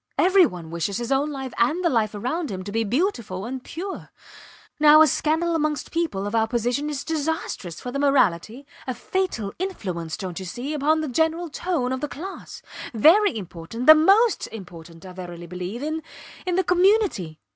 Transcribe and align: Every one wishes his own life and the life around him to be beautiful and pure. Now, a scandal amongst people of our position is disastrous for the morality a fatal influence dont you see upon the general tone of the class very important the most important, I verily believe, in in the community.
Every 0.17 0.47
one 0.47 0.71
wishes 0.71 0.97
his 0.97 1.11
own 1.11 1.29
life 1.29 1.53
and 1.59 1.85
the 1.85 1.89
life 1.91 2.15
around 2.15 2.49
him 2.49 2.63
to 2.63 2.71
be 2.71 2.83
beautiful 2.83 3.45
and 3.45 3.63
pure. 3.63 4.09
Now, 4.79 5.03
a 5.03 5.05
scandal 5.05 5.53
amongst 5.55 5.91
people 5.91 6.25
of 6.25 6.33
our 6.33 6.47
position 6.47 6.89
is 6.89 7.03
disastrous 7.03 7.79
for 7.79 7.91
the 7.91 7.99
morality 7.99 8.65
a 8.87 8.95
fatal 8.95 9.53
influence 9.59 10.17
dont 10.17 10.39
you 10.39 10.45
see 10.47 10.73
upon 10.73 11.01
the 11.01 11.07
general 11.07 11.49
tone 11.49 11.91
of 11.93 12.01
the 12.01 12.07
class 12.07 12.63
very 12.95 13.37
important 13.37 13.85
the 13.85 13.93
most 13.93 14.47
important, 14.47 15.05
I 15.05 15.11
verily 15.13 15.45
believe, 15.45 15.83
in 15.83 16.01
in 16.47 16.55
the 16.55 16.63
community. 16.63 17.39